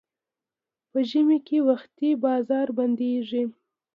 [0.89, 3.43] په ژمي کې وختي بازار بندېږي.